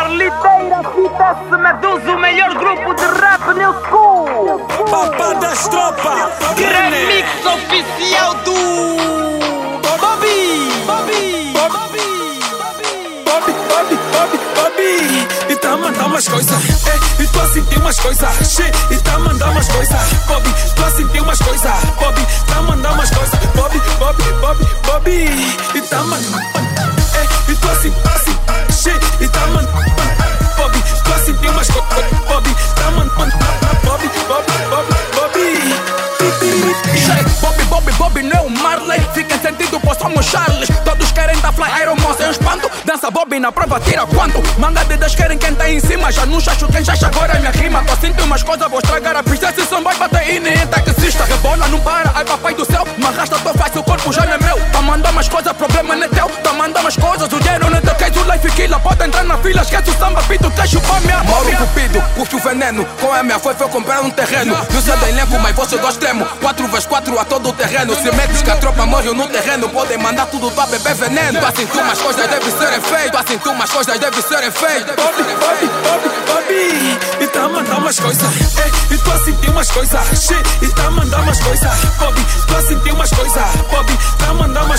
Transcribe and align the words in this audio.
Carliteira, 0.00 0.80
Fita, 0.94 1.36
Medusa, 1.58 2.12
o 2.12 2.18
melhor 2.18 2.54
grupo 2.54 2.94
de 2.94 3.04
rap 3.20 3.52
new 3.54 3.70
school. 3.84 4.58
Papá 4.90 5.34
das 5.34 5.68
tropas, 5.68 6.32
Remix 6.56 7.28
oficial 7.44 8.32
do 8.36 8.54
Bobby. 9.82 10.70
Bobby. 10.86 11.52
Bobby, 11.52 12.40
Bobby, 13.26 13.52
Bobby, 14.10 14.38
Bobby 14.54 15.28
E 15.50 15.56
tá 15.56 15.76
mandando 15.76 16.06
umas 16.06 16.26
coisas. 16.26 16.86
É, 16.86 16.98
E 17.22 17.26
tô 17.28 17.40
a 17.40 17.46
sentir 17.48 17.78
umas 17.78 18.00
coisas 18.00 18.58
E 18.90 18.96
tá 19.02 19.18
mandando 19.18 19.52
umas 19.52 19.68
coisas. 19.68 20.12
Bobby, 20.26 20.50
tô 20.76 20.82
a 20.82 20.90
sentir 20.92 21.20
umas 21.20 21.38
coisas. 21.40 21.84
Bobby, 22.00 22.26
tá 22.46 22.62
mandando 22.62 22.94
umas 22.94 23.10
coisas. 23.10 23.38
Bobby, 23.54 23.78
Bobby, 23.98 24.22
Bobby, 24.40 24.64
Bobby. 24.86 25.24
E 25.74 25.82
tá 25.82 25.98
mandando. 26.04 26.38
É, 26.38 27.52
E 27.52 27.56
tô 27.56 27.68
a 27.68 27.74
sentir, 27.74 28.00
Charles 40.40 40.68
Todos 40.84 41.12
querem 41.12 41.38
dar 41.40 41.52
fly, 41.52 41.68
Iron 41.82 41.96
Mouse 41.96 42.22
é 42.22 42.28
um 42.28 42.30
espanto. 42.30 42.70
Dança 42.84 43.10
Bobby 43.10 43.38
na 43.38 43.52
prova, 43.52 43.78
tira 43.80 44.06
quanto? 44.06 44.42
Manga 44.58 44.84
de 44.84 44.96
10 44.96 45.14
querem 45.14 45.38
quem 45.38 45.54
tá 45.54 45.68
em 45.68 45.80
cima. 45.80 46.10
Já 46.10 46.24
não 46.24 46.40
chacho 46.40 46.66
quem 46.68 46.84
chacha 46.84 47.06
agora 47.06 47.34
é 47.34 47.38
minha 47.38 47.50
rima. 47.50 47.84
Tô 47.84 47.94
sentindo 47.96 48.24
umas 48.24 48.42
coisas, 48.42 48.68
vou 48.68 48.80
estragar 48.80 49.16
a 49.16 49.22
pista 49.22 49.52
Se 49.52 49.64
som 49.66 49.82
vai 49.82 49.96
bater 49.96 50.34
e 50.34 50.40
nem 50.40 50.66
taxista 50.66 51.24
Rebola, 51.24 51.68
não 51.68 51.80
para, 51.80 52.10
ai 52.14 52.24
papai 52.24 52.54
do 52.54 52.64
céu. 52.64 52.86
Me 52.96 53.04
arrasta, 53.06 53.38
tô 53.38 53.52
fácil, 53.54 53.80
o 53.80 53.84
corpo 53.84 54.12
já 54.12 54.24
não 54.24 54.32
é 54.32 54.38
meu. 54.38 54.58
Tá 54.72 54.82
mandando 54.82 55.10
umas 55.10 55.28
coisas, 55.28 55.52
problema 55.52 55.94
não 55.94 56.04
é 56.04 56.08
teu. 56.08 56.28
Tá 56.28 56.52
mandando 56.52 56.80
umas 56.80 56.96
coisas, 56.96 57.32
o 57.32 57.40
dinheiro 57.40 57.70
não 57.70 57.78
é 57.78 57.80
teu. 57.80 57.94
Queres 57.94 58.16
o 58.16 58.32
life 58.32 58.50
killer, 58.52 58.80
pode 58.80 59.04
entrar 59.04 59.24
na 59.24 59.36
fila 59.38 59.62
Esquece 59.62 59.90
o 59.90 59.98
samba, 59.98 60.22
pito, 60.22 60.39
curte 62.20 62.36
o 62.36 62.38
veneno. 62.38 62.84
Com 63.00 63.12
a 63.12 63.22
minha 63.22 63.38
foi, 63.38 63.54
foi 63.54 63.68
comprar 63.68 64.02
um 64.02 64.10
terreno. 64.10 64.54
Não 64.70 64.82
sei 64.82 64.94
do 64.94 65.06
elenco, 65.06 65.38
mas 65.38 65.56
você 65.56 65.78
do 65.78 65.88
extremo 65.88 66.26
4x4 66.42 67.18
a 67.18 67.24
todo 67.24 67.48
o 67.48 67.52
terreno. 67.52 67.94
Se 67.94 68.12
metes 68.14 68.42
que 68.42 68.50
a 68.50 68.56
tropa 68.56 68.84
morre 68.84 69.10
no 69.12 69.26
terreno 69.26 69.68
Podem 69.70 69.96
mandar 69.96 70.26
tudo 70.26 70.50
pra 70.50 70.66
beber 70.66 70.94
veneno. 70.94 71.40
Tu 71.40 71.46
assim 71.46 71.66
tu 71.66 71.78
umas 71.78 71.98
coisas 71.98 72.28
devem 72.28 72.50
serem 72.50 72.80
feitas 72.80 73.10
Tu 73.10 73.16
assim 73.16 73.38
tu 73.38 73.50
umas 73.50 73.70
coisas 73.70 73.98
devem 73.98 74.22
serem 74.22 74.50
feitas 74.50 74.96
Bobby, 74.96 75.22
Bobby, 75.22 75.66
Bobby, 75.82 76.10
Bobby 76.26 77.24
E 77.24 77.26
tá 77.28 77.48
mandando 77.48 77.78
umas 77.80 77.98
coisas. 77.98 78.58
É, 78.58 78.94
E 78.94 78.98
tô 78.98 79.12
a 79.12 79.24
sentir 79.24 79.50
umas 79.50 79.70
coisas. 79.70 80.00
Shit, 80.20 80.42
E 80.62 80.68
tá 80.74 80.90
mandando 80.90 81.22
umas 81.22 81.40
coisas. 81.40 81.84
Bobby, 81.98 82.26
tô 82.46 82.56
a 82.56 82.62
sentir 82.62 82.92
umas 82.92 83.10
coisas. 83.10 83.56
Bobby, 83.70 83.98
tá 84.18 84.34
mandando 84.34 84.66
umas 84.66 84.69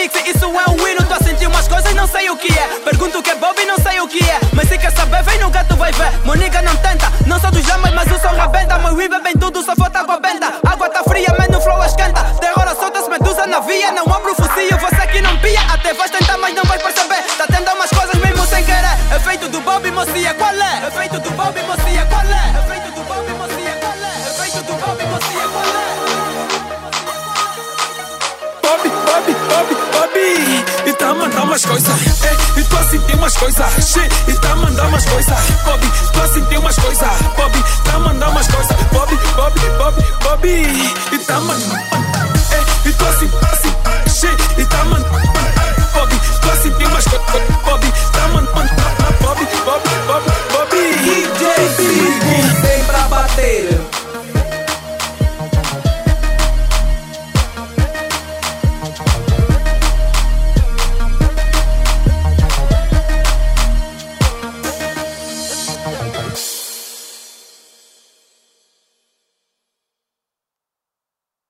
remix, 0.00 0.14
isso 0.26 0.44
é 0.44 0.70
um 0.70 0.88
hino. 0.88 1.04
Tô 1.06 1.14
a 1.14 1.18
sentir 1.18 1.46
umas 1.46 1.68
coisas, 1.68 1.94
não 1.94 2.06
sei 2.06 2.30
o 2.30 2.36
que 2.36 2.52
é. 2.58 2.80
Pergunto 2.84 3.18
o 3.18 3.22
que 3.22 3.30
é 3.30 3.34
Bobby, 3.34 3.64
não 3.66 3.76
sei 3.76 4.00
o 4.00 4.08
que 4.08 4.18
é. 4.18 4.40
Mas 4.54 4.68
se 4.68 4.78
quer 4.78 4.92
saber, 4.92 5.22
vem 5.22 5.38
no 5.40 5.50
gato, 5.50 5.76
vai 5.76 5.92
ver. 5.92 6.10
Moniga 6.24 6.62
não 6.62 6.74
tenta, 6.76 7.12
não 7.26 7.38
sou 7.40 7.50
dos 7.50 7.66
lamas, 7.66 7.92
mas 7.92 8.10
o 8.10 8.18
som 8.20 8.34
rebenta. 8.34 8.78
Meu 8.78 8.94
weed 8.94 9.12
bem 9.22 9.34
tudo, 9.34 9.62
só 9.62 9.74
falta 9.76 10.00
água 10.00 10.18
benta. 10.18 10.54
Água 10.66 10.88
tá 10.88 11.02
fria, 11.04 11.34
mas 11.38 11.48
no 11.48 11.60
flow 11.60 11.84
esquenta. 11.84 12.22
Terror 12.40 12.76
solta-se, 12.78 13.10
medusa 13.10 13.46
na 13.46 13.60
via. 13.60 13.92
Não 13.92 14.09
tá 31.10 31.14
mandando 31.14 31.42
umas 31.42 31.64
coisas 31.64 32.24
é, 32.24 32.60
E 32.60 32.64
tô 32.64 32.76
a 32.76 32.84
sentir 32.84 33.16
umas 33.16 33.36
coisas 33.36 33.96
E 34.28 34.32
tá 34.34 34.54
mandando 34.56 34.88
umas 34.88 35.04
coisas 35.06 35.50
Bobby, 35.64 35.90
tô 36.12 36.20
a 36.20 36.28
sentir 36.28 36.58
umas 36.58 36.76
coisas 36.76 37.22
Bobby, 37.36 37.64
tá 37.84 37.98
mandando 37.98 38.30
umas 38.30 38.46
coisas 38.46 38.76
Bobby, 38.92 39.18
Bobby, 39.34 39.60
Bobby, 39.78 40.04
Bobby 40.22 40.94
E 41.12 41.18
tá 41.18 41.40
mandando 41.40 41.89